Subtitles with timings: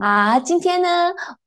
[0.00, 0.88] 啊，今天呢，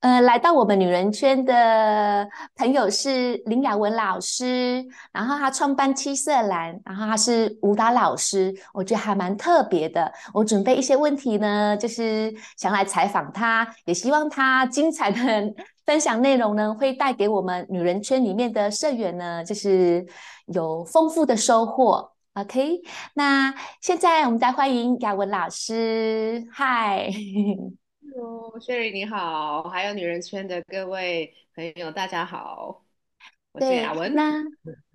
[0.01, 10.11] 呃，来到我们女人圈的朋友是林雅文老师，然后她创办七色蓝，然后她是舞蹈老师，我觉得还蛮特别的。
[10.31, 15.17] 我准备一些问题呢，就是想来采访她，也希望她精彩的
[15.83, 20.05] 分享内容呢，会带给我们女人圈里面的社员呢，就是
[20.45, 22.11] 有丰富的收获。
[22.35, 22.81] OK，
[23.15, 23.51] 那
[23.81, 27.09] 现在我们再欢迎雅文老师，嗨。
[28.15, 32.83] Hello，Sherry 你好，还有女人圈的各位朋友，大家好，
[33.53, 34.13] 我是雅文。
[34.13, 34.43] 那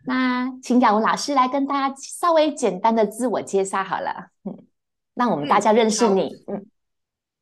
[0.06, 4.56] 那请雅文老师来跟大家稍微简单的自我介绍好了，嗯，
[5.14, 6.44] 让我们大家认识你。
[6.46, 6.64] 嗯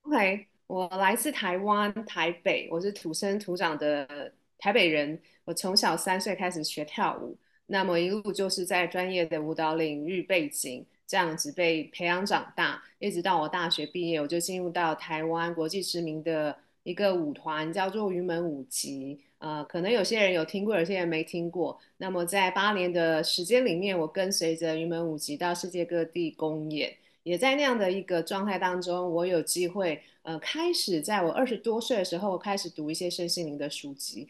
[0.03, 5.20] ，OK，我来自台湾台北，我是土生土长的台北人。
[5.45, 7.37] 我从小三岁开始学跳舞，
[7.67, 10.87] 那么一路就是在专业的舞蹈领域背景。
[11.06, 19.20] 这样子被培养长大，一直到我大学毕业，我就进入到台湾国际知名的一个舞团，叫做云门舞集。
[19.38, 21.78] 呃，可能有些人有听过，有些人没听过。
[21.98, 34.27] 那么在八年的时间里面，我跟随着云门舞集到世界各地公演，也在那样的一个状态当中，我有机会，呃，开始在我二十多岁的时候开始读一些身心灵的书籍。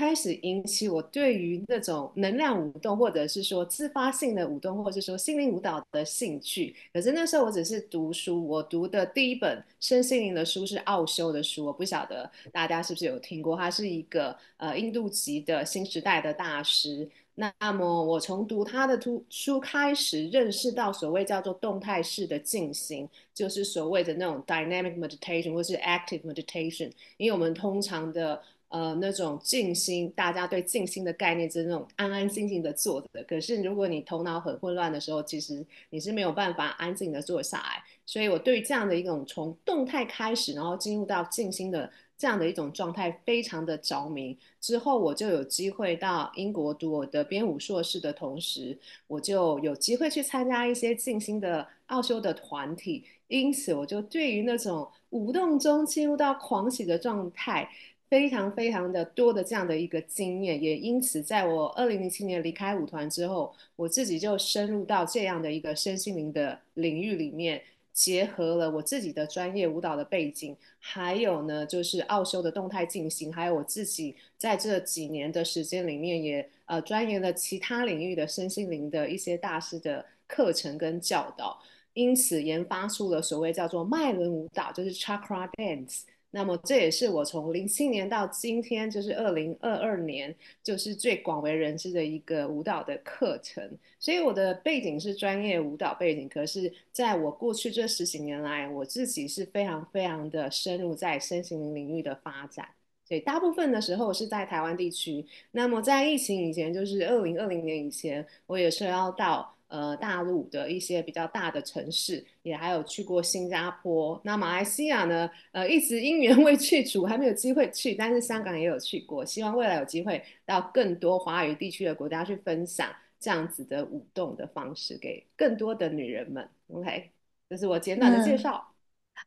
[0.00, 6.74] 开始引起我对于那种能量舞动，或者是说自发性的舞动，或者是说心灵舞蹈的兴趣。
[6.90, 17.06] 可是那时候我只是读书，我读的第一本身心灵的书是奥修的书，我不晓得大家是不是有听过，他是一个呃印度籍的新时代的大师。
[17.34, 18.98] 那么我从读他的
[19.28, 28.42] 书开始，认识到所谓叫做动态式的静心，就是所谓的那种 dynamic meditation 或是 active meditation，因为我们通常的。
[28.70, 33.22] 呃，那种静心，大家对静心的概念就是那种安安静静的坐的。
[33.24, 37.82] 可是如果你头脑很混乱的时候，其实你是没有办法安静的坐下来。
[38.06, 44.38] 所以我对这样的一种从动态开始，然后进入到静心的这样的一种状态，非常的着迷。
[44.60, 53.04] 之后我就有机会到英国读我的编舞硕士的同时，我就有机会去参加一些静心的奥修的团体。
[53.26, 57.68] 因此，我就对于那种舞动中进入到狂喜的状态。
[58.10, 67.62] 非常非常的多的这样的一个经验，也因此在我二零零七年离开舞团之后，我自己就深入到这样的一个身心灵的领域里面，
[67.92, 81.56] 结合了我自己的专业舞蹈的背景，还有呢就是奥修的动态进行，还有我自己在这几年的时间里面也呃钻研了其他领域的身心灵的一些大师的课程跟教导，
[81.92, 86.00] 因此研发出了所谓叫做脉轮舞蹈，就是 Chakra Dance。
[86.32, 93.68] 那么这也是我从零七年到今天，就是二零二二年，就是最广为人知的一个舞蹈的课程。
[93.98, 102.68] 所以我的背景是专业舞蹈背景，可是在我过去这十几年来，我自己是非常非常的深入在身心灵领域的发展。
[103.04, 105.26] 所以大部分的时候是在台湾地区。
[105.50, 109.56] 那么在疫情以前，就是二零二零年以前，我也是要到。
[109.70, 114.20] 呃，大陆的一些比较大的城市，也还有去过新加坡。
[114.24, 115.30] 那马来西亚呢？
[115.52, 117.94] 呃，一直因缘 未去除，还没有机会去。
[117.94, 122.88] 但是香港也有去过，希望未来有机会到更多华语地区的国家去分享
[123.20, 126.48] 这样子的舞动的方式，给更多的女人们。
[126.68, 127.10] OK，
[127.48, 128.66] 这是我简短的介绍。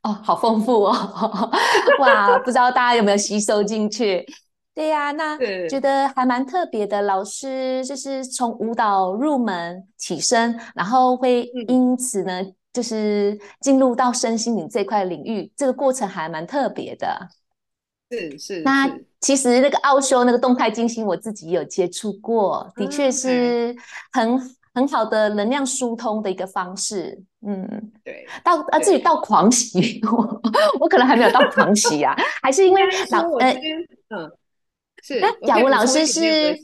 [0.02, 1.52] 嗯、哦，好丰富哦！
[2.00, 4.26] 哇，不知道大家有没有吸收进去？
[4.76, 7.02] 对呀、啊，那觉得还蛮特别的。
[7.04, 17.28] 老师就是从舞蹈入门起身，然后会因此呢，嗯、就是进入到身心灵这块领域，这个过程还蛮特别的。
[18.10, 18.62] 是是。
[18.62, 18.92] 那
[19.22, 23.76] 其实那个奥修那个动态静心，我自己有接触过，的确是
[24.12, 24.40] 很
[24.74, 27.22] 很好的能量疏通的一个方式。
[27.46, 28.26] 嗯，对。
[28.44, 30.42] 到啊，至于到狂喜， 我
[30.80, 33.52] 我可能还没有到狂喜啊，还是因为老呃
[34.10, 34.32] 嗯。
[35.04, 36.58] 是，贾武老师是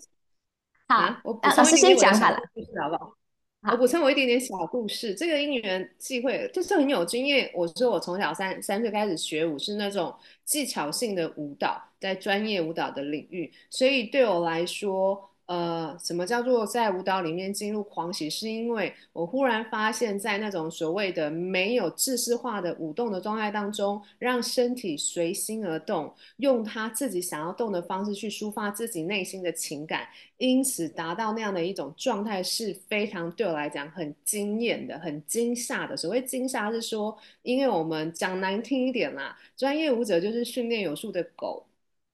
[0.88, 2.38] 好，啊、我老师先讲好了，
[2.82, 3.14] 好不好？
[3.62, 5.14] 好，我补充我一点点小故事。
[5.14, 7.52] 这个因缘际会就是很有经验。
[7.54, 15.29] 我说我从小三三岁开始学舞，是那种技巧性的舞蹈，在专业舞蹈的领域，所以对我来说。
[15.50, 18.30] 呃，什么叫做在舞蹈里面进入狂喜？
[18.30, 30.08] 是因为我忽然发现，在那种所谓的没有制式化的舞动的状态当中，让身体随心而动，用他自己想要动的方式去抒发自己内心的情感，
[30.38, 35.98] 因此达到那样的一种状态是非常对我来讲很惊艳的、很惊吓的。
[35.98, 41.66] 所谓惊吓是说，因为我们讲难听一点啦，专业舞者就是训练有素的狗。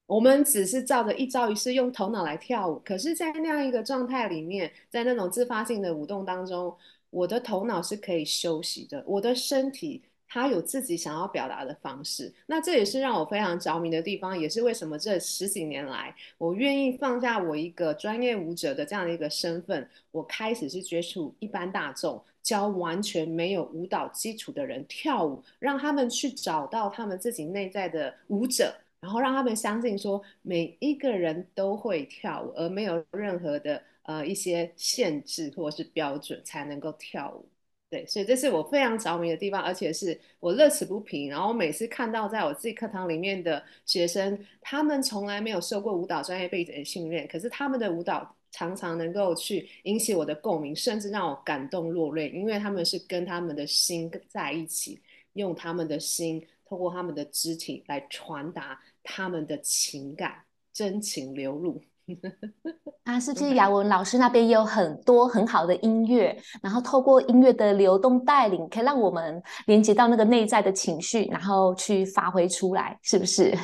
[0.07, 6.75] 我们只是照着一招一式用头脑来跳舞，可是，在那样一个状态里面，在那种自发性的舞动当中，
[7.09, 12.31] 我的头脑是可以休息的，我的身体它有自己想要表达的方式。
[12.45, 28.71] 那这也是让我非常着迷的地方，也是为什么这十几年来，我愿意放下我一个专业舞者的这样的一个身份，我开始是接触一般大众，教完全没有舞蹈基础的人跳舞，让他们去找到他们自己内在的舞者。
[28.99, 37.47] 然后让他们相信说，每一个人都会跳舞，而没有任何的呃一些限制或是标准才能够跳舞。
[37.87, 41.27] 对，所以这是我非常着迷的地方，而且是我乐此不疲。
[41.27, 54.99] 然后我每次看到在我自己课堂里面的学生，他们从来没有受过舞蹈专业背景的训练，可是他们的舞蹈常常能够去引起我的共鸣，甚至让我感动落泪，因为他们是跟他们的心在一起，
[55.33, 58.79] 用他们的心透过他们的肢体来传达。
[59.07, 60.33] 他们的情感
[60.73, 61.79] 真情流露
[63.05, 73.55] 啊，是不是雅文老师那边也有很多很好的音乐，然后透过音乐的流动带领，可以让我们连接到那个内在的情绪，然后去发挥出来，是不是？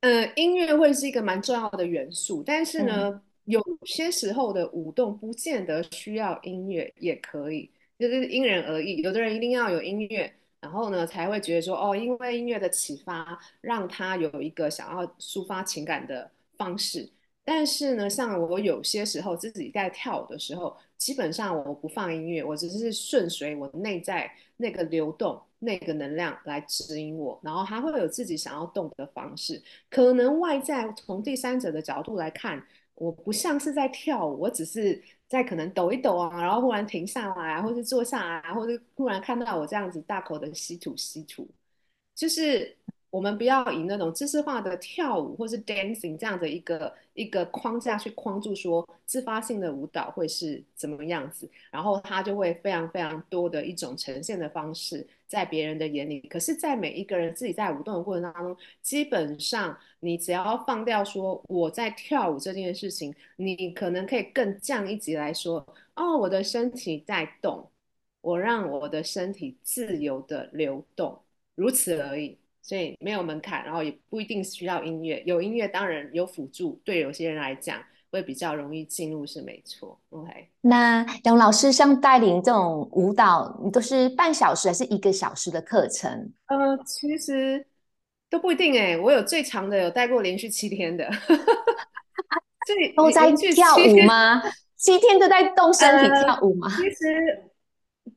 [0.00, 7.70] 嗯， 音乐会是一个蛮重要的元素，但是呢，嗯、有些时候的舞动不见得需要音乐也可以，
[8.00, 8.96] 就是因人而异。
[9.02, 10.34] 有的人一定要有音乐。
[10.62, 17.10] 然后呢，才会觉得说，哦，因为音乐的启发，让他有一个想要抒发情感的方式。
[17.44, 27.40] 但是呢，像我有些时候自己在跳舞的时候，基本上我不放音乐，我只是顺随我内在那个流动、那个能量来指引我。
[27.42, 29.60] 然后他会有自己想要动的方式。
[29.90, 32.64] 可能外在从第三者的角度来看，
[32.94, 35.02] 我不像是在跳舞，我只是。
[35.32, 41.48] 在可能抖一抖啊，然后忽然停下来啊，或是坐下来啊，或者忽然看到我这样子大口的吸吐吸吐，
[42.14, 42.76] 就是。
[43.12, 56.20] 我们不要以那种知识化的跳舞或是 dancing 这样的一个一个框架去框住说自发性的舞蹈会是怎么样子，然后它就会非常非常多的一种呈现的方式在别人的眼里。
[56.22, 65.66] 可是，在每一个人自己在舞动的过程当中，基本上你只要放掉说我在跳舞这件事情，你可能可以更降一级来说，
[65.96, 67.68] 哦，我的身体在动，
[68.22, 71.20] 我让我的身体自由的流动，
[71.54, 72.38] 如此而已。
[72.62, 80.00] 所以没有门槛，然后也不一定需要音乐，有音乐当然有辅助，对有些人来讲会比较容易进入是没错。
[80.10, 80.30] OK，
[80.60, 86.32] 那杨老师像带领这种舞蹈，你都是半小时还是一个小时的课程？
[86.46, 87.66] 呃，其实
[88.30, 91.10] 都不一定哎，我有最长的有带过连续七天的，
[92.96, 94.40] 都在跳舞吗？
[94.76, 96.68] 七天都在动身体跳舞吗？
[96.68, 97.42] 呃，其实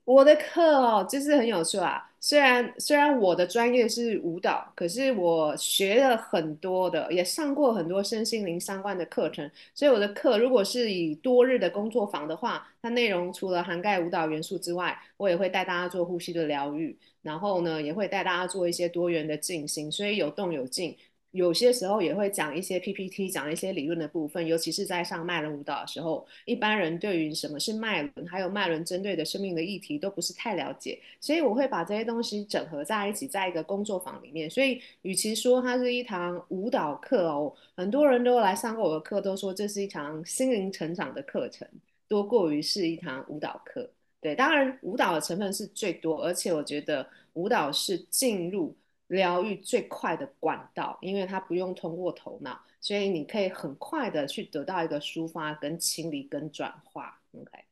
[0.03, 2.11] 我的课哦，就是很有趣啊。
[2.25, 9.47] 虽然虽然我的专业是舞蹈，可是我学了很多的，也上过很多身心灵相关的课程。
[9.75, 20.97] 所以我的课如果是以多日的工作坊的话，它内容除了涵盖舞蹈元素之外，我也会带大家做呼吸的疗愈，然后呢，也会带大家做一些多元的静心，所以有动有静。
[21.35, 34.49] 有些时候也会讲一些 PPT，讲一些理论的部分，尤其是在上脉轮舞蹈的时候，一般人对于什么是脉轮，还有脉轮针对的生命的议题都不是太了解，所以我会把这些东西整合在一起，在一个工作坊里面。
[34.49, 41.67] 所以，与其说它是一堂舞蹈课哦，很多人都来上过我的课，都说这是一堂心灵成长的课程，
[42.07, 43.89] 多过于是一堂舞蹈课。
[44.21, 48.73] 对，当然舞蹈的成分是最多，而且我觉得舞蹈是进入。
[49.07, 57.19] 疗愈最快的管道，因为它不用通过头脑，所以你可以很快的去得到一个抒发、跟清理、跟转化。
[57.33, 57.65] OK，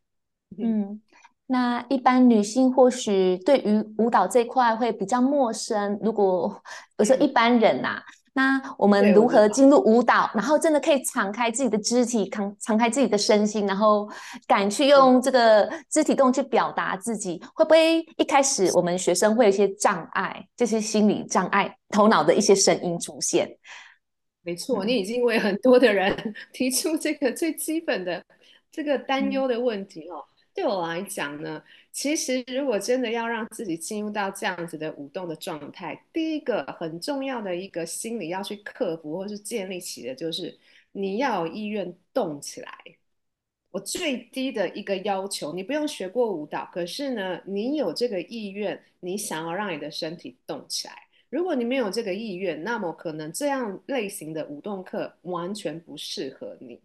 [0.57, 1.01] 嗯，
[1.47, 6.61] 那一般女性或许对于舞蹈这块会比较陌生，如果
[6.97, 8.03] 我说一般人呐、啊。
[8.35, 14.09] 那我们如何进入舞蹈，然后真的可以敞开自己的肢体，敞敞开自己的身心，然后
[14.47, 17.39] 敢去用这个肢体动去表达自己？
[17.53, 23.47] 会不会一开始我们学生会有一些障碍，就是心理障碍、头脑的一些声音出现？
[24.41, 28.23] 没错，你已经为很多的人 提出这个最基本的
[28.71, 30.25] 这个担忧的问题哦。
[30.53, 40.57] 对我来讲呢，其实如果真的要让自己进入到这样子的舞动的状态，第一个很重要的一个心理要去克服或是建立起的，就是
[40.91, 42.71] 你要有意愿动起来。
[43.71, 50.93] 我最低的一个要求，你不用学过舞蹈，可是呢，你有这个意愿，你想要让你的身体动起来。
[51.31, 56.79] 如果你没有这个意愿，那么可能这样类型的舞动课完全不适合你。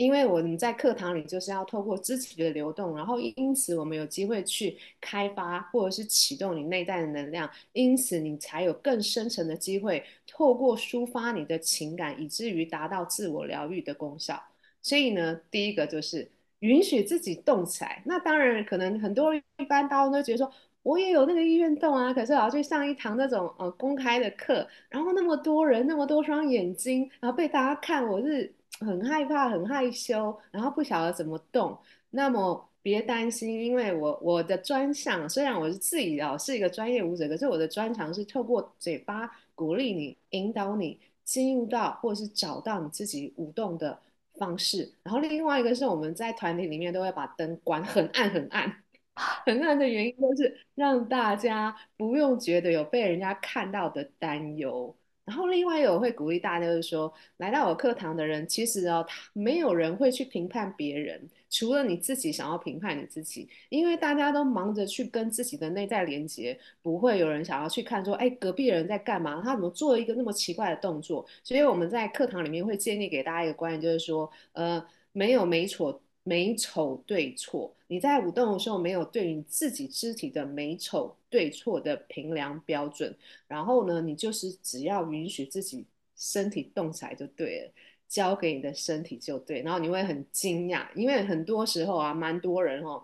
[0.00, 14.42] 因为我们在课堂里就是要透过肢体的流动，然后因此我们有机会去开发或者是启动你内在的能量，因此你才有更深层的机会透过抒发你的情感，以至于达到自我疗愈的功效。
[14.80, 16.26] 所以呢，第一个就是
[16.60, 18.02] 允许自己动起来。
[18.06, 20.50] 那当然，可能很多人一般大家都觉得说，
[20.82, 31.78] 我也有那个意愿动啊，可是我要去上一堂那种呃公开的课，然后那么多人，那么多双眼睛，然后被大家看，我是很害怕、很害羞，然后不晓得怎么动。
[32.10, 43.98] 那么别担心，因为我我的专项虽然我是自己哦是一个专业舞者，可是我的专长是透过嘴巴鼓励你、引导你进入到或者是找到你自己舞动的
[44.34, 44.90] 方式。
[45.02, 48.82] 然后另外一个是我们在团体里面都会把灯关很暗很暗。
[49.44, 54.96] 很暗的原因就是让大家不用觉得有被人家看到的担忧。
[55.30, 69.40] 然后另外一个我会鼓励大家，就是说来到我课堂的人，其实哦，没有人会去评判别人，除了你自己想要评判你自己，因为大家都忙着去跟自己的内在连接，不会有人想要去看说，哎，隔壁人在干嘛？
[69.40, 71.24] 他怎么做一个那么奇怪的动作？
[71.44, 76.00] 所以我们在课堂里面会建立给大家一个观念，就是说，呃，没有美丑。
[76.22, 87.72] 美丑对错，你在舞动的时候没有对你自己肢体的美丑对错的评量标准，然后呢，你就是只要允许自己身体动起来就对了，
[88.08, 93.02] 交给你的身体就对，然后你会很惊讶，因为很多时候啊，蛮多人哦，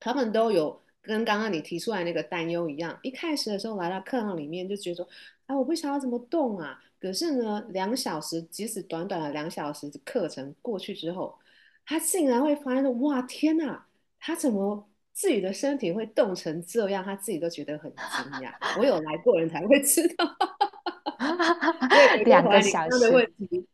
[0.00, 5.08] 他们都有跟刚刚你提出来那个担忧一样，一开始的时候来到课堂里面就觉得说，
[5.46, 11.38] 啊，我不晓得怎么动啊，可是呢，两小时，即使短短的两小时的课程过去之后。
[11.86, 13.86] 他竟然会发现说：“哇，天哪！
[14.18, 17.02] 他怎么自己的身体会冻成这样？
[17.02, 18.52] 他自己都觉得很惊讶。
[18.78, 20.26] 我有来过人才会知道。
[21.88, 23.66] 对，两个小时的问题，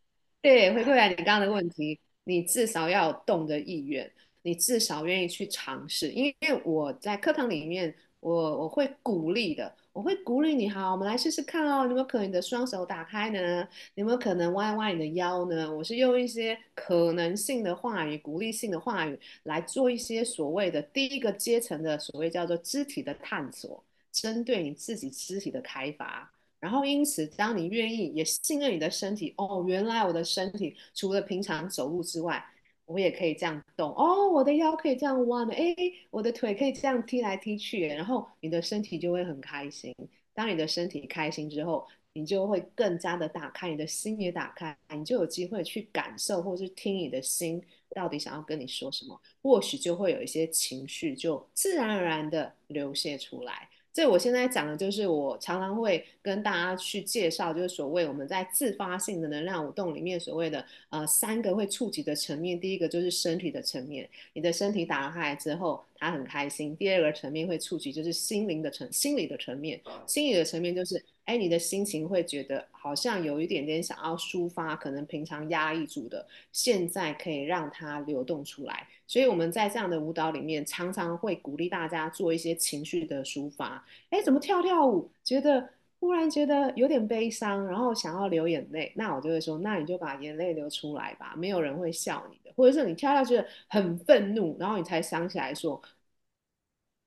[0.42, 4.08] 对，回过来你刚刚的问题，你至少要有动的意愿，
[4.42, 6.10] 你至少愿意去尝试。
[6.10, 8.32] 因为我在课堂里面，我
[8.62, 11.82] 我会鼓励的。”我会鼓励你，好，我们来试试看哦。
[11.82, 13.66] 有没有可能你的双手打开呢？
[13.94, 15.70] 有没有可能弯弯你的腰呢？
[15.70, 23.82] 我是用一些可能性的话语、鼓励性的话语来做一些所谓的第一个阶层的所谓叫做肢体的探索，
[24.12, 26.30] 针对你自己肢体的开发。
[26.60, 32.44] 然后因此，当你愿意也信任你的身体，哦，原来我的身体除了平常走路之外，
[32.90, 35.76] 我也可以这样动哦，我的腰可以这样弯的，哎，
[36.10, 39.94] 我的腿可以这样踢来踢去，然后你的身体就会很开心。
[40.34, 47.62] 当你的身体开心之后，你就会更加的打开，你的心也打开，你就有机会去感受，或是听你的心
[47.94, 53.68] 到底想要跟你说什么，或许就会有一些情绪就自然而然的流泻出来。
[53.92, 62.58] 这我现在讲的就是我常常会跟大家去介绍，就是所谓我们在自发性的能量舞动里面所谓的呃三个会触及的层面。
[62.58, 66.76] 第一个就是身体的层面，你的身体打开来之后，他很开心。
[66.76, 71.00] 第二个层面会触及就是心灵的层，心理的层面，心理的层面就是。
[71.26, 78.84] 哎，你的心情会觉得好像有一点点想要抒发，可能平常压抑住的，现在可以让它流动出来。
[79.06, 83.86] 所以我们在这样的舞蹈里面，常常会鼓励大家做一些情绪的抒发。
[84.08, 85.68] 哎，怎么跳跳舞，觉得
[86.00, 92.52] 忽然觉得有点悲伤，然后想要流眼泪，那我就会说，那你就把眼泪流出来吧，没有人会笑你的。
[92.56, 95.80] 或者是你跳跳觉得很愤怒，然后你才想起来说。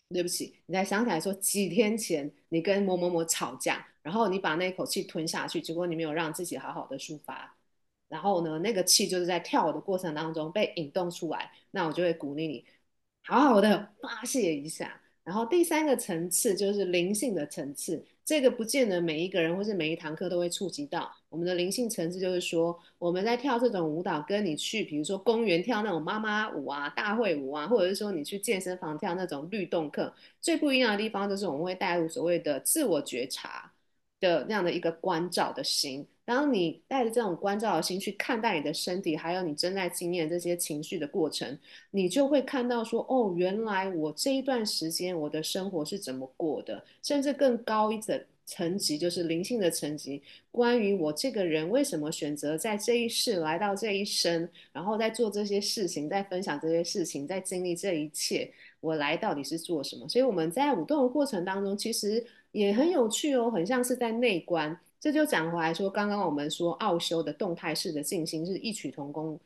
[0.10, 7.56] 对不起，你才想起来说几天前你跟某某某吵架，然后你把那口气吞下去，结果你没有让自己好好的抒发，
[8.10, 12.64] 然后呢，那个气就是在跳舞的过程当中被引动出来，那我就会鼓励你
[13.24, 15.02] 好好的发泄一下。
[15.24, 21.14] 然后第三个层次就是灵性的层次，这个不见得每一个人或是每一堂课都会触及到。
[21.30, 33.73] 我们的灵性层次就是说，我们在跳这种舞蹈，跟你去比如说公园跳那种妈妈舞啊、大会舞啊，或者是说你去健身房跳那种律动课，最不一样的地方就是我们会带入所谓的自我觉察
[34.24, 36.08] 的那样的一个关照的心。
[36.26, 41.60] 当你带着这种关照的心去看待你的身体，还有你正在经验这些情绪的过程，
[41.92, 58.50] 你就会看到说，哦，原来我这一段时间我的生活是怎么过的，甚至更高一层层级，就是灵性的层级，关于我这个人为什么选择在这一世来到这一生，然后在做这些事情，在分享这些事情，在经历这一切，
[58.80, 60.08] 我来到底是做什么？
[60.08, 64.80] 所以我们在舞动的过程当中，其实也很有趣哦，很像是在内观。
[65.00, 69.38] 这就讲回来说，刚刚我们说奥修的动态式的静心是异曲同工，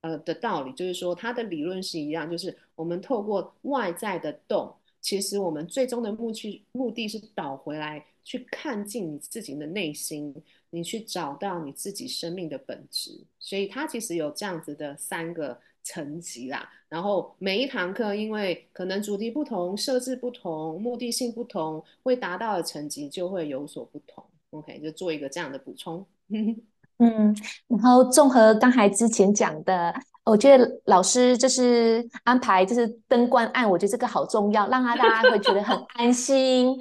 [0.00, 10.34] 呃的道理，就是说它的理论是一样，就是我们透过外在的动，其实我们最终的目的目的是导回来去看进你自己的内心，
[10.70, 16.68] 你去找到你自己生命的本质，所以它其实有这样子的三个层级啦。
[16.88, 24.24] 然后每一堂课因为可能主题不同、设置不同、目的性不同，会达到的层级就会有所不同。
[24.50, 26.04] OK，就做一个这样的补充。
[26.98, 27.36] 嗯，
[27.66, 36.72] 然后综合刚才之前讲的，我觉得老师就是安排，就是灯光暗，我觉得这个好重要，让他大家会觉得很安心。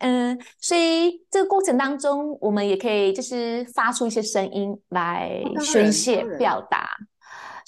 [0.00, 6.90] 嗯，所以这个过程当中，我们也可以就是发出一些声音来宣泄、表达。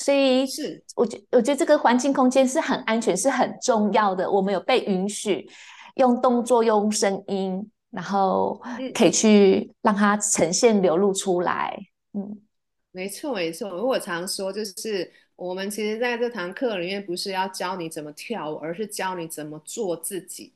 [0.04, 4.30] 所以是，我觉我觉得这个环境空间是很安全，是很重要的。
[4.30, 5.48] 我们有被允许
[5.94, 8.60] 用动作、用声音，然后
[8.94, 11.74] 可以去让它呈现、流露出来。
[12.12, 12.38] 嗯，
[12.92, 13.68] 没错没错。
[13.86, 15.10] 我常说就是。
[15.36, 20.54] 我们其实在这堂课里面，不是要教你怎么跳舞，而是教你怎么做自己。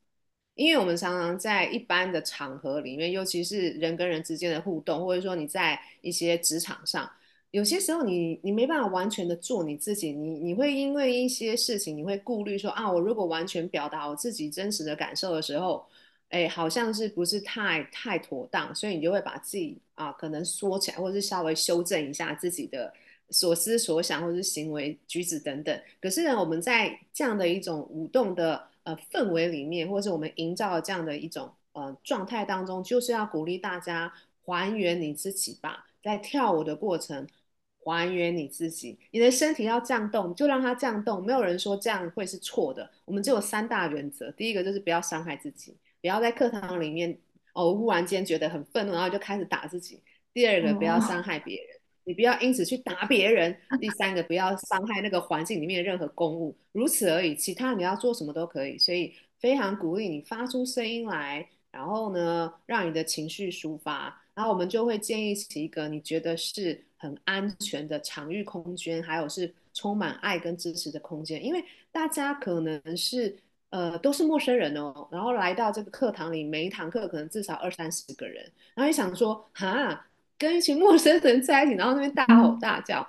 [0.54, 7.10] 因为我们常常在一般的场合里面，尤其是人跟人之间的互动，或者说你在一些职场上，
[7.50, 15.84] 有些时候你你没办法完全的做你自己，你你会因为一些事情，你会顾虑说啊，我如果完全表达我自己真实的感受的时候，
[16.28, 22.92] 哎，好像是不是太太妥当，所以你就会把自己啊可能缩起来，或者是稍微修正一下自己的。
[23.30, 25.78] 所思所想，或者是行为举止等等。
[26.00, 34.10] 可是呢，我们在这样的一种舞动的呃氛围里面，或是我们营造这样的一种呃状态当中，就是要鼓励大家
[34.46, 35.84] 还原你自己吧。
[36.02, 37.26] 在跳舞的过程，
[37.90, 38.98] 还原你自己。
[39.10, 41.24] 你的身体要这样动，就让它这样动。
[41.24, 42.90] 没有人说这样会是错的。
[43.04, 47.18] 我们只有三大原则：第一个就是不要伤害自己，不要在课堂里面
[47.52, 49.98] 哦忽然间觉得很愤怒，然后就开始打自己；
[50.32, 51.66] 第二个，不要伤害别人。
[52.04, 53.54] 你不要因此去打别人。
[53.78, 57.36] 第三个，不要伤害那个环境里面的任何公物，如此而已。
[57.36, 58.78] 其他你要做什么都可以。
[58.78, 64.22] 所以非常鼓励你发出声音来，然后呢，让你的情绪抒发。
[64.34, 71.42] 然后我们就会建议起一个你觉得是很安全的场域空间，还有是充满爱跟支持的空间。
[71.42, 73.34] 因为大家可能是
[73.70, 80.04] 呃都是陌生人哦，然后来到这个课堂里，每一堂课可能至少二三十个人，然后你想说哈。
[80.40, 83.04] 跟一群陌生人在一起，然后那边大吼大叫，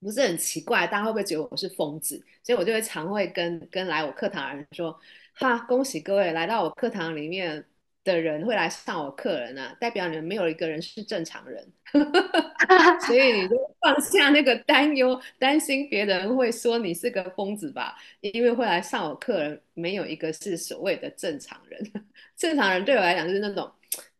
[0.00, 0.86] 不是很奇怪？
[0.86, 2.16] 大家会不会觉得我是疯子？
[2.42, 4.98] 所以我就会常会跟跟来我课堂的人说：
[5.34, 7.62] 哈，恭喜各位来到我课堂里面
[8.08, 11.64] 的人会来上我课人啊，代表你们没有一个人是正常人。
[13.06, 21.92] 所以你就放下那个担忧，担心别人会说你是个疯子吧，因为会来上我课人没有一个是所谓的正常人。
[22.36, 23.70] 正常人对我来讲就是那种。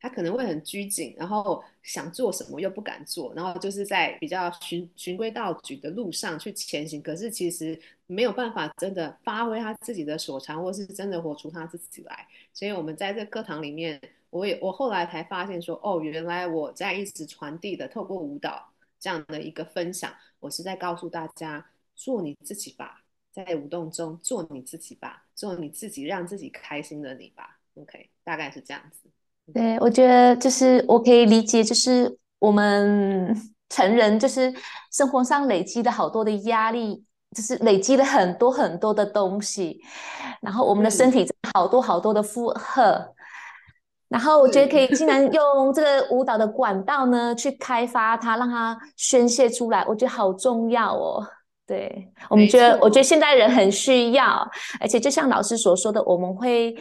[0.01, 7.03] 他可能会很拘谨，然后想做什么又不敢做，然后就是在比较循循规蹈矩的路上去前行。
[7.03, 12.27] 可是其实没有办法真的发挥他自己的所长，或是真的活出他自己来。
[12.59, 18.69] 所以我们在这课堂里面，我也我后来才发现说，哦，原来我在一直传递的透过舞蹈
[18.99, 27.61] 这样的一个分享，我是在告诉大家，做你自己吧，在舞动中做你自己吧，做你自己让自己开心的你吧。
[27.75, 29.09] OK，大概是这样子。
[29.55, 33.37] 对，我觉得就是我可以理解，就是我们
[33.69, 34.53] 成人就是
[34.91, 37.05] 生活上累积的好多的压力，
[37.37, 39.81] 就是累积了很多很多的东西，
[40.41, 43.15] 然后我们的身体好多好多的负荷，
[44.09, 51.27] 然后我觉得可以竟然用这个舞蹈的管道呢去开发它，让它宣泄出来，我觉得好重要哦。
[51.67, 54.49] 对，我们觉得，我觉得现代人很需要，
[54.81, 56.75] 而且就像老师所说的，我们会。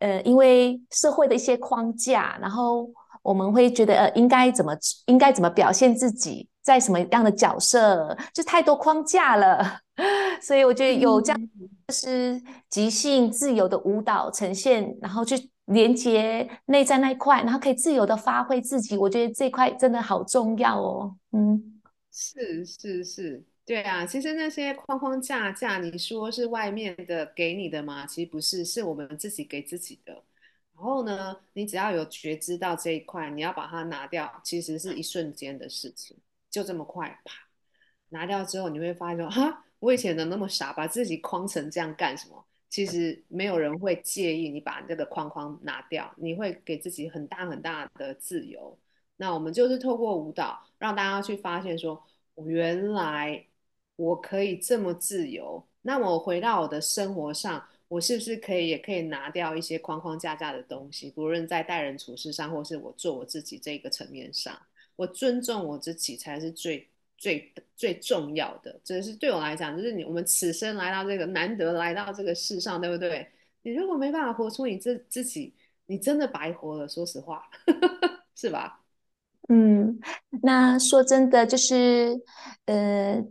[0.00, 2.88] 呃，因为社会的一些框架，然后
[3.20, 4.72] 我们会觉得，呃，应该怎么
[5.06, 9.80] 应该怎么表现自己，在什么样的角色，就太多框架了。
[10.40, 11.48] 所以我觉得有这样
[11.88, 18.96] 就是即兴自由的舞蹈呈现，然后去连接内在那一块，然后可以自由的发挥自己。
[18.96, 21.16] 我觉得这块真的好重要哦。
[21.32, 21.80] 嗯，
[22.12, 23.44] 是是是。
[23.66, 28.06] 对啊，其实那些框框架架，你说是外面的给你的吗？
[28.06, 30.14] 其实不是，是我们自己给自己的。
[30.74, 36.16] 然后呢，你只要有觉知到这一块，你要把它拿掉，其实是一瞬间的事情，
[36.50, 37.34] 就这么快，啪，
[38.08, 42.44] 拿掉之后，你会发现说，哈，我以前能那么傻，把自己框成这样干什么？
[42.68, 48.78] 其实没有人会介意你把这个框框拿掉，你会给自己很大很大的自由。
[49.16, 52.02] 那我们就是透过舞蹈，让大家去发现说，
[52.36, 53.44] 原来。
[53.98, 61.10] 我可以这么自由，那我回到我的生活上，我是不是可以也可以拿掉一些框框架架的东西？
[61.10, 64.56] 不论在待人处事上，或是我做我自己这个层面上，
[64.94, 68.80] 我尊重我自己才是最最最重要的。
[68.82, 73.28] 只是对我来讲，就是你我们此生来到这个难得来到这个世上，对不对？
[73.62, 75.54] 你如果没办法活出你自自己，
[75.86, 76.88] 你真的白活了。
[76.88, 77.42] 说实话，
[78.34, 78.80] 是吧？
[79.48, 79.98] 嗯，
[80.42, 82.18] 那说真的，就是
[82.64, 83.22] 呃。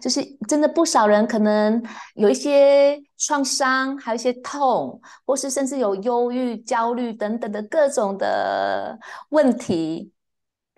[0.00, 1.82] 就是真的不少人可能
[2.14, 8.98] 有一些创伤，还有一些痛，或是甚至有忧郁、焦虑等等的各种的
[9.30, 10.11] 问题。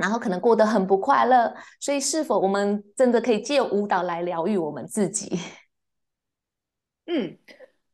[0.04, 5.34] 然后可能过得很不快乐，所以是否我们真的可以借舞蹈来疗愈我们自己？
[7.08, 7.38] 嗯、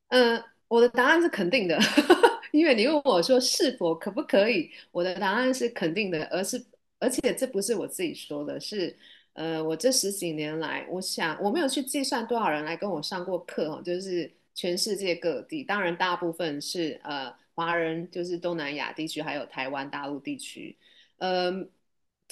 [0.09, 1.79] 呃，我的答案是肯定的，
[2.51, 6.61] 因为你问我说是否可不可以，我的答案是肯定的，而是
[6.99, 8.97] 而且这不是我自己说的，是
[9.35, 20.77] 呃，我这十几年来，我想我没有去计算多少人来跟我上过课哦，就是全世界各地，当然大部分是呃华人，就是东南亚地区，还有台湾大陆地区，
[21.19, 21.69] 呃。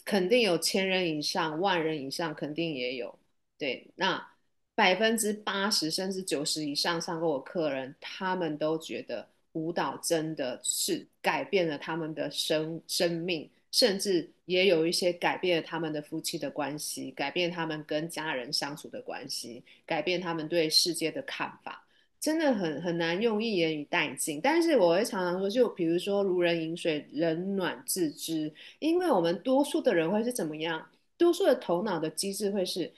[0.08, 3.18] 肯定有千人以上、万人以上，肯定也有。
[3.58, 4.26] 对，那
[4.74, 21.84] 百分之八十甚至九十以上上过我课的人，他们都觉得舞蹈真的是改变了他们的生生命，甚至也有一些改变了他们的夫妻的关系，改变他们跟家人相处的关系，改变他们对世界的看法。
[22.20, 28.52] 真的很很难用一言语带尽，但是我会常常说，就比如说如人饮水，冷暖自知。
[28.80, 30.84] 因为我们多数的人会是怎么样？
[31.16, 32.92] 多数的头脑的机制会是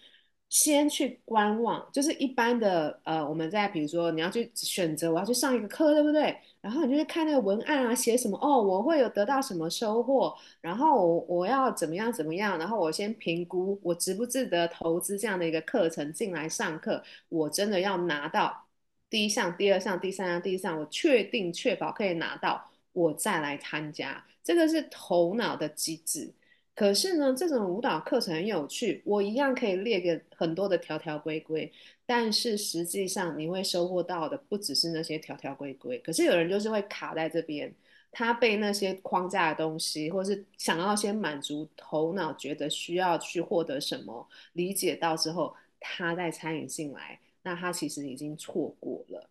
[0.48, 6.36] 先去观望，就是一般的呃，我们在比如说你要去选择我要去上一个课，对不对？
[6.62, 18.69] 然后你就会看那个文案啊，写什么哦，我会有得到什么收获，然后我我要怎么样怎么样，然后我先评估我值不值得投资这样的一个课程进来上课，我真的要拿到。
[19.10, 24.24] 第一项、第二项、第三项、第四项，我确定确保可以拿到，我再来参加。
[24.42, 26.32] 这个是头脑的机制。
[26.72, 31.70] 可是呢，这种舞蹈课程很有趣，我一样可以列个很多的条条规规，
[32.06, 35.98] 但是实际上你会收获到的不只是那些条条规规。
[35.98, 37.70] 可是有人就是会卡在这边，
[38.10, 47.18] 他被那些框架的东西，或是想要先满足头脑觉得需要去获得什么，理解到之后，他再参与进来。
[47.42, 49.28] 那他其实已经错过了。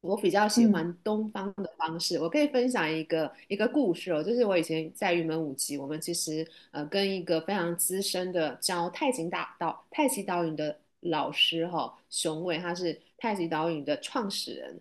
[0.00, 14.80] 我比较喜欢东方的方式，嗯、我可以分享一个一个故事哦，就是我以前在云门舞集，我们其实呃跟一个非常资深的教太极大导太极导引的老师哈、哦，熊伟，他是太极导引的创始人，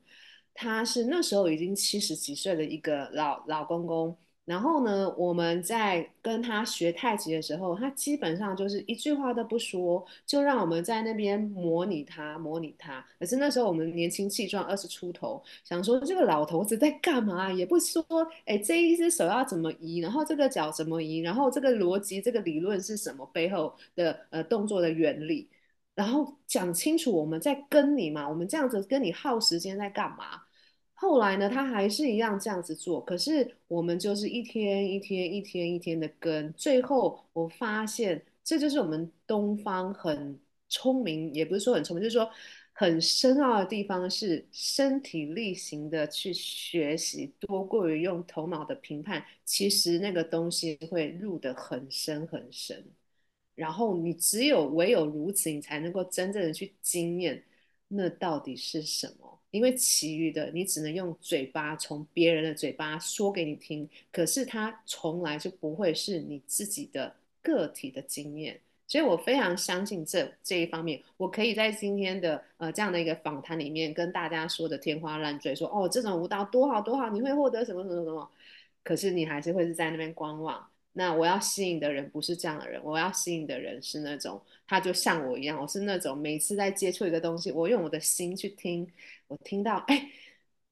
[0.55, 4.17] 他是那时候已经七十几岁的一个老老公公。
[4.43, 13.05] 然后呢，我们在跟他学太极的时候，他基本上就是一句话都不说，就让我们在那边模拟他，模拟他。
[13.19, 17.51] 可是那时候我们年轻气壮，二十出头，想说这个老头子在干嘛？
[17.53, 18.03] 也不说，
[18.45, 23.25] 哎，这一只手要怎么移，然后这个脚怎么移，然后这个逻辑、这个理论是什么？
[23.27, 25.49] 背后的呃动作的原理，
[25.95, 30.41] 然后讲清楚，我们在跟你嘛，我们这样子跟你耗时间在干嘛？
[31.01, 42.29] 后来呢，他还是一样这样子做，可是我们就是一天一天一天一天的跟，最后我发现这就是我们东方很聪明，也不是说很聪明，就是说
[42.73, 52.85] 很深奥的地方是身体力行的去学习，多过于用头脑的评判，其实那个东西会入得很深很深，
[53.55, 57.43] 然后你只有唯有如此，你才能够真正的去经验
[57.91, 59.39] 那到底是什么。
[59.51, 78.31] 因为其余的你只能用嘴巴从别人的嘴巴说给你听，可是它从来就不会是你自己的个体的经验，所以我非常相信这这一方面，我可以在今天的呃这样的一个访谈里面跟大家说的天花乱坠，说哦这种舞蹈多好多好，你会获得什么什么什么，
[78.85, 80.65] 可是你还是会是在那边观望。
[80.93, 88.85] 那我要吸引的人不是这样的人，我要吸引的人是那种他就像我一样，我是那种每次在接触一个东西，我用我的心去听，
[89.27, 90.09] 我听到，哎，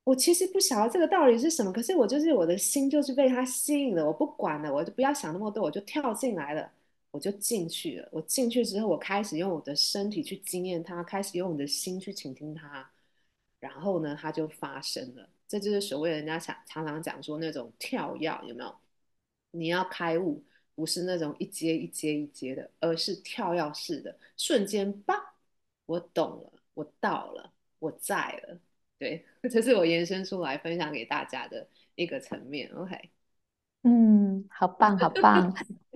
[0.03, 6.69] 我其实不晓得这个道理是什么，可是我就是我的心就是被他吸引了，我不管了，我就不要想那么多，我就跳进来了，
[7.11, 8.09] 我就进去了。
[8.11, 12.89] 我进去之后，我开始用我的身体去经验它，开始用我的心去倾听它，
[13.59, 15.29] 然后呢，它就发生了。
[15.47, 18.75] 这就是所谓人家常常常讲说那种跳跃，有没有？
[19.51, 20.43] 你要开悟，
[20.75, 25.35] 不是那种一阶一阶一阶的，而是跳跃式的，瞬间吧，
[25.85, 28.15] 我懂了，我到了，我在
[28.47, 28.57] 了。
[28.97, 32.69] 对， 这是我延伸出来分享给大家的一个层面。
[32.75, 33.09] OK，
[33.83, 35.53] 嗯，好棒，好棒。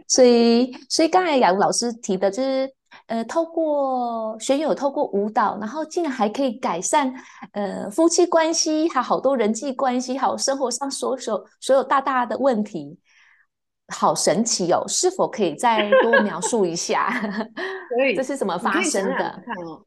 [0.08, 2.74] 所以，所以刚才雅茹老师提的就是，
[3.08, 7.14] 呃，透过学友透过舞蹈，然后竟然还可以改善
[7.52, 13.00] 呃夫妻关系，还好多人际关系，还有生活上所有所有大大的问题。
[13.94, 14.84] 好神奇哦！
[14.88, 17.10] 是否可以再多描 述一下？
[17.96, 19.44] 可以，这是怎么发生的？
[19.46, 19.86] 看哦，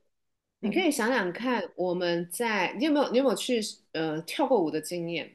[0.60, 3.60] 你可以想想看，我们在你有没有你有没有去
[3.92, 5.32] 呃跳过舞的经验？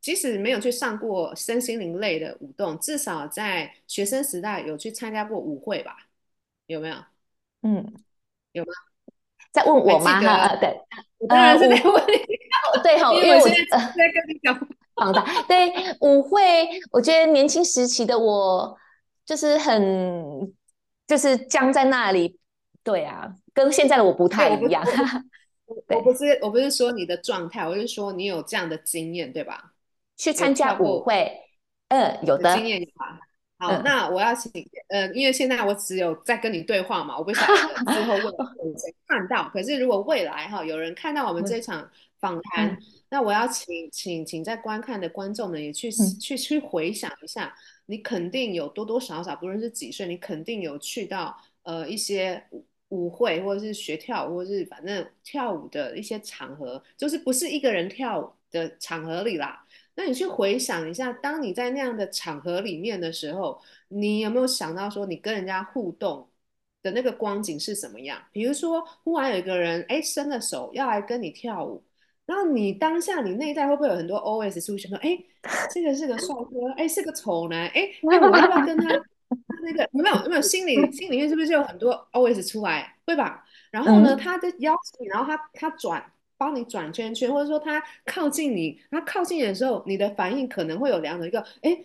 [0.00, 5.96] 即使没有去上过身心灵类的舞动，至少在学生时代有去参加过舞会吧？
[6.66, 6.96] 有没有？
[7.62, 7.92] 嗯，
[8.52, 8.72] 有吗？
[9.52, 10.20] 在问我吗？
[10.20, 10.74] 哈， 对，
[11.18, 12.12] 我当然是在问你。
[12.82, 14.68] 对哈，因为我现在在跟你讲。
[14.94, 18.76] 放大对舞会，我觉得年轻时期的我
[19.24, 20.52] 就是很
[21.06, 22.38] 就是僵在那里。
[22.84, 24.84] 对啊，跟现在的我不太一样。
[25.88, 29.72] 我不是我不是说你的状态，我是说你有这样的经验，对吧？
[30.16, 31.32] 去参加舞会，
[31.88, 33.18] 嗯，有的经验有吧？
[33.58, 34.50] 好，嗯、那我要请，
[34.88, 37.54] 呃，因为现在我只有在跟你对话嘛，我不晓得
[37.94, 39.48] 之后会有谁看到。
[39.52, 41.88] 可是如果未来哈有人看到我们这场
[42.20, 42.78] 访谈，嗯、
[43.12, 47.54] 那我要请请请在观看的观众们也去、嗯、去去回想一下，
[47.86, 52.42] 你肯定有多多少少，不论是几岁，你肯定有去到呃一些。
[52.92, 59.64] 舞会或者是学跳舞，或者是反正跳舞的一些场合，就是不是一个人跳舞的场合里啦。
[59.94, 66.28] 那你去回想一下，当你在那样的场合里面的时候，你有没有想到说你跟人家互动
[66.82, 68.22] 的那个光景是什么样？
[68.30, 71.82] 比如说，忽然有一个人哎伸了手要来跟你跳舞，
[72.32, 74.90] 然后你当下你内在会不会有很多 OS 出现？
[74.90, 75.18] 说哎，
[75.70, 78.88] 这个是个帅哥，哎是个丑男，哎 那我要不要跟他？
[79.62, 83.44] 那个有没有有没有心里 心里面是不是就有很多 OS 出来，对吧？
[83.70, 86.02] 然后呢，嗯、他的邀请，然后他他转
[86.38, 91.78] 帮你转圈圈，或者说他靠近你，他靠近你的时候，你的反应可能会有两种：一个，哎，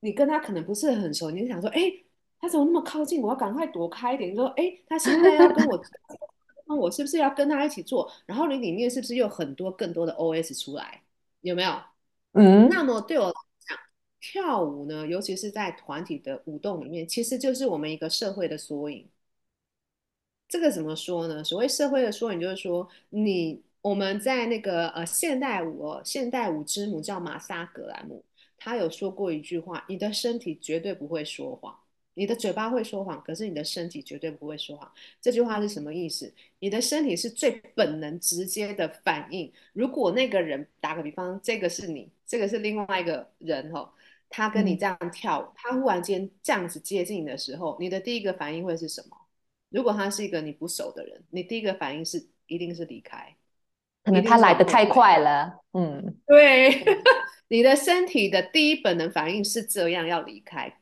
[0.00, 1.92] 你跟他可能不是很熟，你想说，哎，
[2.40, 4.30] 他怎么那么靠近，我要赶快躲开一点。
[4.30, 5.80] 你说，哎，他现在要跟我，
[6.66, 8.10] 那我是不是要跟他一起做？
[8.26, 11.02] 然后你里面是不是有很多更多的 OS 出来？
[11.40, 11.72] 有没有？
[12.32, 13.32] 嗯，那么对我来
[13.68, 13.78] 讲。
[14.20, 19.08] 跳舞呢，尤其是在团体的舞动里面，其实就是我们一个社会的缩影。
[20.48, 21.42] 这个怎么说呢？
[21.42, 28.24] 所谓社会的缩影，就是说你我们在那个呃现代舞哦，现代舞之母叫玛莎·格兰姆，
[28.56, 31.76] 她有说过一句话：你的身体绝对不会说谎，
[32.14, 34.92] 你的嘴巴会说谎，可是你的身体绝对不会说谎。
[35.20, 36.32] 这句话是什么意思？
[36.58, 39.52] 你的身体是最本能、直接的反应。
[39.72, 43.90] 如果那个人打个比方，这个是你，这个是另外一个人哦。
[44.34, 49.16] 他跟你这样跳他忽然间这样子接近你的时候，你的第一个反应会是什么？
[49.68, 53.36] 如果他是一个你不熟的人，你第一个反应是一定是离开，
[54.04, 55.60] 可能他来的太快了。
[55.72, 56.70] 嗯，对，
[57.48, 60.78] 你的身体的第一本能反应是这样要离开，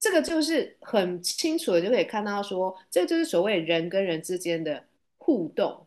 [0.00, 4.84] 这个就是很清楚的就可以看到说，这就是所谓人跟人之间的
[5.18, 5.86] 互动。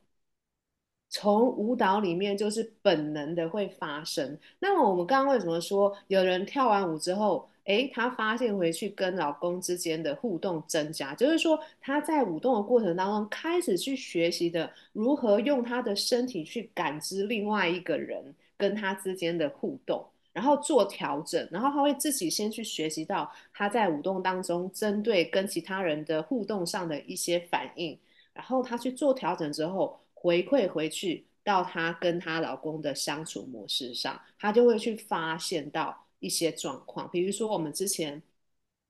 [1.10, 4.38] 从舞蹈里面就是本能的会发生。
[4.60, 27.98] 那么我们刚刚为什么说有人跳完舞之后，诶，她发现回去跟老公之间的互动增加，就是说她在舞动的过程当中开始去学习的如何用她的身体去感知另外一个人跟她之间的互动，然后做调整，然后他会自己先去学习到他在舞动当中针对跟其他人的互动上的一些反应，
[28.34, 30.00] 然后他去做调整之后。
[30.24, 37.10] 回馈回去到她跟她老公的相处模式上，他就会去发现到一些状况。
[37.10, 38.22] 比如说，我们之前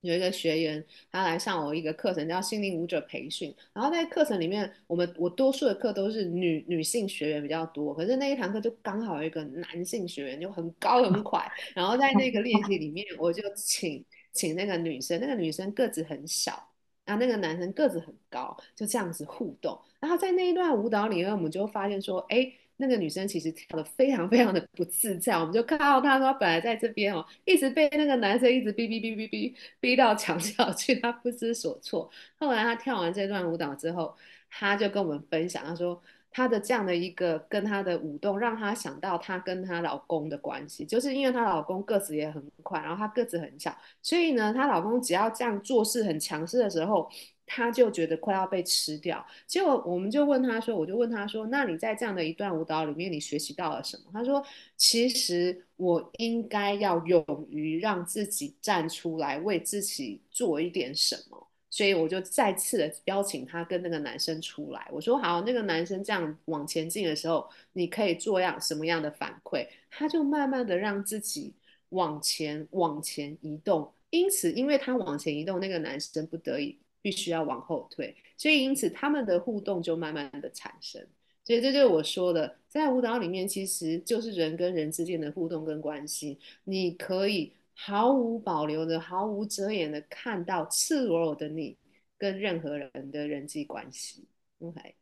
[0.01, 3.53] 有一个学员，他来上我一个课程，叫心灵舞者培训。
[3.73, 11.49] 然后在课程里面，我们我多数的课都是女女性学员比较多，可是那一堂课就刚好有一个男性学员，就很高很 快。
[11.73, 16.67] 然后在那个练习里面，我就请请那个女生，那个女生个子很小。
[17.03, 19.77] 然后那个男生个子很高，就这样子互动。
[19.99, 22.49] 然后在那一段舞蹈里面，我们就发现说，哎，
[22.82, 25.36] 那个女生其实跳得非常非常的不自在。
[25.36, 32.10] 我们就看到她说，本来在这边哦，一直被那个男生一直逼逼逼逼逼逼到墙角去，她不知所措。
[32.38, 34.13] 后来她跳完这段舞蹈之后，
[34.50, 36.02] 她就跟我们分享，她说。
[36.34, 47.12] 她的这样的一个跟她的舞动，让她想到她跟她老公的关系，就是因为她老公个子也很快，然后她个子很小，所以呢，她老公只要这样做事很强势的时候，
[47.53, 49.25] 他就觉得快要被吃掉。
[49.45, 54.03] 结果我们就问他说，我就问他说，那你在这样的一段舞蹈里面，你学习到了什么？
[54.13, 54.41] 他说，
[54.77, 61.45] 其实我应该要勇于让自己站出来，为自己做一点什么。
[61.69, 64.87] 所以我就再次的邀请他跟那个男生出来。
[64.89, 69.67] 我说好，那个男生这样往前进的时候，你可以做样什么样的反馈？
[69.89, 71.53] 他就慢慢的让自己
[71.89, 73.91] 往前往前移动。
[74.09, 78.15] 因此，因为他往前移动，那个男生不得已必须要往后退。
[78.37, 81.05] 所以，因此他们的互动就慢慢的产生。
[81.43, 86.39] 所以这就是我说的，在舞蹈里面，其实就是人跟人之间的互动跟关系。
[86.63, 87.53] 你可以。
[87.73, 91.75] 毫无保留的、毫无遮掩的看到赤裸裸的你
[92.15, 94.23] 跟任何人的人际关系
[94.59, 94.93] ，OK，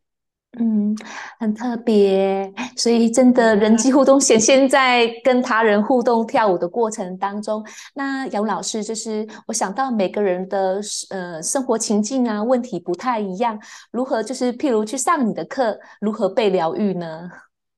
[0.58, 0.96] 嗯，
[1.38, 7.64] 很特别，所以真的人际互动显现在跟他人互动跳舞的过程当中。
[7.94, 13.58] 那姚老师，就是我想到每个人的呃生活情境啊，问题不太一样，
[13.92, 17.30] 如何就是譬如去上你的课，如何被疗愈呢？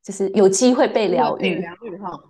[0.03, 2.21] 就是有机会被疗愈，疗愈哈，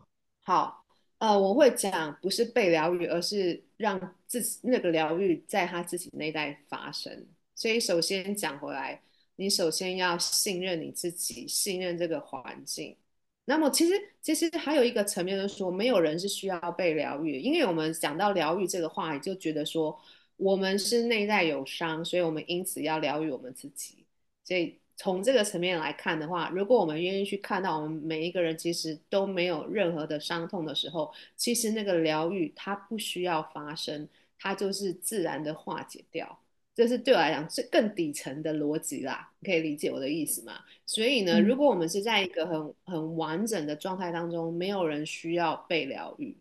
[0.44, 0.78] 好。
[1.18, 7.12] 呃，我会讲不是被疗愈，而是让自己那个疗愈在他自己内在发生。
[7.54, 9.00] 所以首先讲回来，
[9.36, 12.96] 你首先要信任你自己，信任这个环境。
[13.44, 19.98] 那么其实其实还有一个层面就是说，没有人是需要被疗愈，因为我们讲到疗愈这个话，你就觉得说
[20.36, 24.04] 我们是内在有伤，所以我们因此要疗愈我们自己。
[24.44, 24.78] 所以。
[24.94, 36.38] 从这个层面来看的话，如果我们愿意去看到我们每一个人其实都没有任何的伤痛的时候，其实那个疗愈它不需要发生，它就是自然的化解掉。
[36.74, 40.60] 这是对我来讲是更底层的逻辑啦，可以理解我的意思吗？
[40.86, 46.36] 所以呢，如果我们是在一个很很完整的状态当中，没有人需要被疗愈，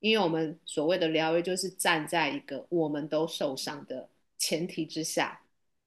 [0.00, 5.42] 因为我们所谓的疗愈就是站在一个我们都受伤的前提之下，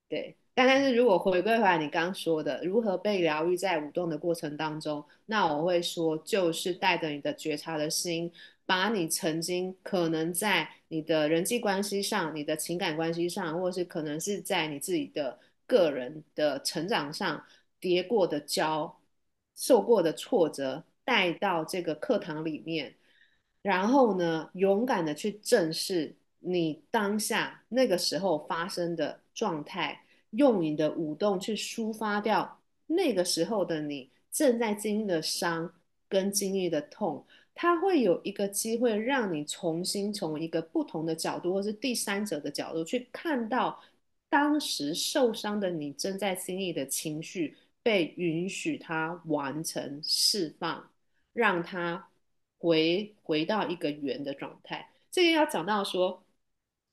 [0.07, 0.35] 对。
[0.57, 8.31] 但但是如果回归回来，你刚刚说的如何被疗愈，在舞动的过程当中，那我会说，就是带着你的觉察的心，
[8.65, 15.37] 把你曾经可能在你的人际关系上、你的情感关系上，或是可能是在你自己的
[15.67, 17.43] 个人的成长上
[17.81, 18.97] 跌过的跤、
[19.55, 22.95] 受过的挫折，带到这个课堂里面，
[23.61, 30.04] 然后呢，勇敢的去正视你当下那个时候发生的状态。
[30.35, 35.73] 用你的舞动去抒发掉那个时候的你正在经历的伤
[36.09, 43.81] 跟经历的痛，它会有一个机会让你重新从一个不同的角度，或是第三者的角度去看到
[44.29, 50.89] 当时受伤的你正在经历的情绪，被允许它完成释放，
[51.33, 52.09] 让它
[52.57, 54.89] 回回到一个圆的状态。
[55.09, 56.24] 这个要讲到说。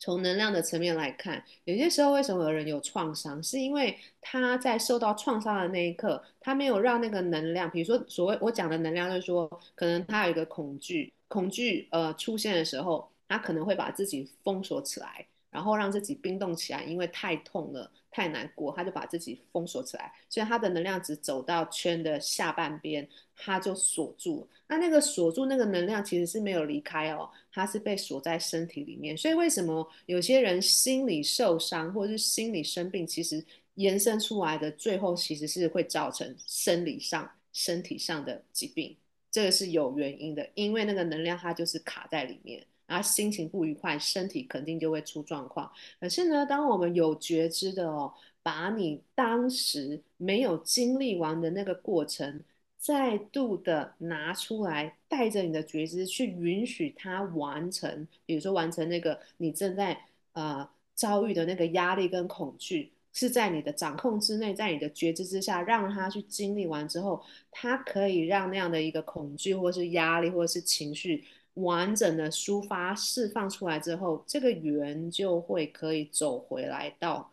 [0.02, 15.24] 从能量的层面来看，有些时候为什么有人有创伤，是因为他在受到创伤的那一刻，他没有让那个能量，比如说所谓我讲的能量，就是说可能他有一个恐惧，恐惧呃出现的时候，他可能会把自己封锁起来。
[15.52, 24.48] 然后让自己冰冻起来，因为太痛了，太难过，他就把自己封锁起来，所以他的能量只走到圈的下半边，他就锁住。
[24.66, 29.14] 那那个锁住那个能量其实是没有离开哦，它是被锁在身体里面。
[29.14, 38.96] 所以为什么有些人心理受伤或者是心理生病，其实延伸出来的最后其实是会造成生理上、身体上的疾病，
[39.30, 42.64] 这个是有原因的，因为那个能量它就是卡在里面。
[42.92, 45.70] 而心情不愉快，身体肯定就会出状况。
[45.98, 52.40] 可是呢，当我们有觉知的哦，把你当时没有经历完的那个过程，
[52.78, 58.06] 再度的拿出来，带着你的觉知去允许它完成。
[58.26, 59.96] 比如说，完成那个你正在
[60.32, 71.24] 呃遭遇的那个压力跟恐惧，是在你的掌控之内，在你的觉知之下，让他去经历完之后，它可以让那样的一个恐惧，或是压力，或是情绪。
[71.54, 77.32] 完整的抒发释放出来之后，这个圆就会可以走回来到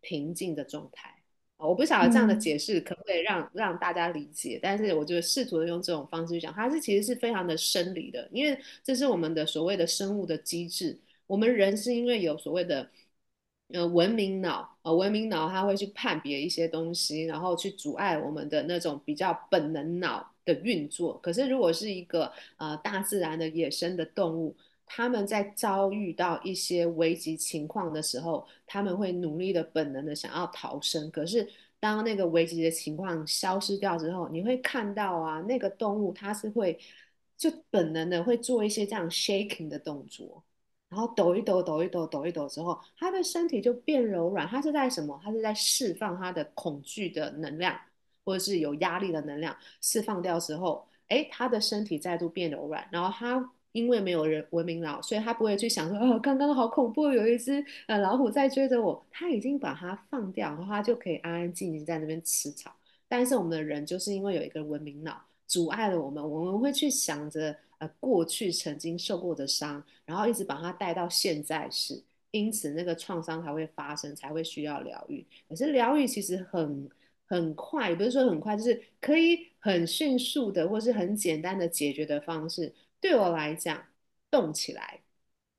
[0.00, 1.22] 平静的状态。
[1.56, 10.98] 我不晓得这样的解释可不可以让、嗯、让大家理解，但是我就试图的用这种方式去讲，它是其实是非常的生理的，因为这是我们的所谓的生物的机制。
[11.26, 12.90] 我们人是因为有所谓的。
[13.74, 21.18] 呃，文明脑，呃，文明脑它会去判别一些东西，然后去阻碍我们的那种比较本能脑的运作。
[21.22, 24.56] 可是，如果是一个呃大自然的野生的动物，
[24.86, 31.10] 他们在遭遇到一些危急情况的时候，他们会努力的本能的想要逃生。
[31.10, 31.46] 可是，
[31.78, 36.78] 当那个危急的情况消失掉之后，你会看到啊，那个动物它是会
[37.36, 40.42] 就本能的会做一些这样 shaking 的动作。
[40.88, 44.46] 然后抖一抖，抖一抖，抖一抖之后，他的身体就变柔软。
[44.46, 45.20] 他是在什么？
[45.20, 47.76] 他是在释放他的恐惧的能量，
[48.26, 49.56] 或者是有压力的能量。
[49.80, 52.86] 释放掉之后，哎，他的身体再度变柔软。
[52.90, 59.02] 然后他因为没有人文明脑，所以他不会去想说，哦，刚刚好恐怖，有一只呃老虎在追着我。
[59.10, 62.74] 他已经把它放掉，然后他就可以安安静静在那边吃草。
[63.08, 67.56] 但是我们的人就是因为有一个文明脑阻碍了我们，我们会去想着。
[67.78, 75.22] 呃，过去曾经受过的伤，然后一直把它带到现在时，因此那个创伤才会发生，才会需要疗愈。
[75.46, 76.88] 可是疗愈其实很
[77.26, 82.74] 很快，也不是说很快，就是可以很迅速的，或是很简单的解决的方式。
[83.00, 83.84] 对我来讲，
[84.30, 85.02] 动起来，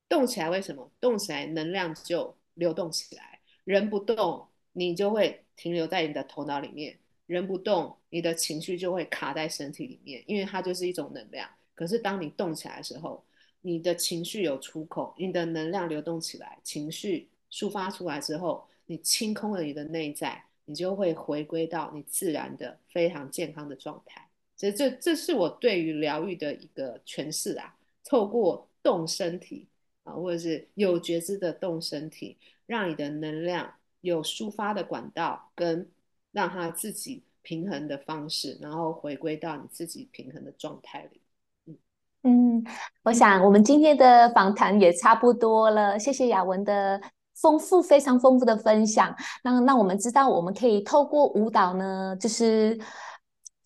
[0.09, 0.91] 动起来，为什么？
[0.99, 3.39] 动起来，能量就流动起来。
[3.63, 6.95] 人不动，你就会停留在你的头脑里面；
[7.25, 11.49] 人不动，你的情绪就会卡在身体里面，因为它就是一种能量。
[11.75, 13.23] 可是当你动起来的时候，
[13.61, 24.29] 你的情绪有出口，你的能量流动起来，情绪抒发出来之后，你清空了你的内在，你就会回归到你自然的非常健康的状态。
[24.55, 29.67] 所以这这是我对于疗愈的一个诠释啊，透过动身体
[30.03, 35.89] 啊，或者是有觉知的动身体，让你的能量有抒发的管道，跟
[36.31, 41.21] 让它自己平衡的方式，然后回归到你自己平衡的状态里。
[41.65, 41.77] 嗯
[42.23, 42.65] 嗯，
[43.03, 46.99] 我想我们今天的访谈也差不多了，谢谢雅文的
[47.41, 52.79] 丰富，非常丰富的分享，让让我们知道我们可以透过舞蹈呢，就是。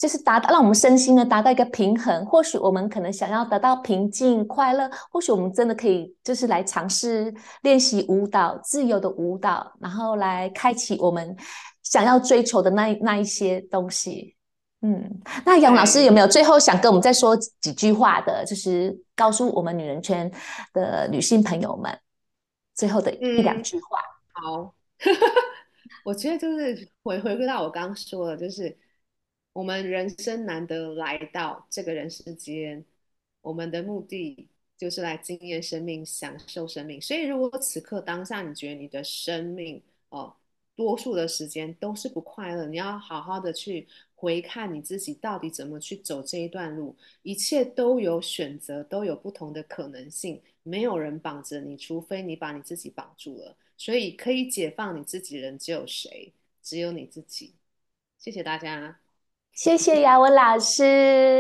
[0.02, 11.38] 就是达到让我们身心呢达到一个平衡，或许我们可能想要得到平静快乐，或许我们真的可以就是来尝试练习舞蹈，自由的舞蹈，然后来开启我们
[11.84, 14.36] 想要追求的那那一些东西。
[14.82, 15.08] 嗯，
[15.46, 18.44] 那杨老师有没有最后想跟我们再说几句话的？
[18.44, 20.32] 就是告诉我们女人圈
[20.74, 21.96] 的女性朋友们
[22.82, 24.00] 最后的一两句话。
[24.00, 24.76] 嗯、好，
[26.04, 28.76] 我觉得就是回回归到我刚刚说的，就是。
[29.54, 32.86] 我们人生难得来到这个人世间，
[33.42, 37.02] 我们的目的就是来经验生命、享受生命。
[37.02, 40.34] 所以，如果此刻当下你觉得你的生命哦，
[40.74, 46.96] 多数的时间都是不快乐，你要好好的去回看你自己到底怎么去走这一段路。
[47.22, 53.56] 一切都有选择，都有不同的可能性，没有人绑着你，除非你把你自己绑住了。
[53.78, 56.34] 所以，可以解放你自己人只有谁？
[56.62, 57.56] 只有你自己。
[58.18, 59.00] 谢谢大家。
[59.54, 61.40] 谢谢雅文老师。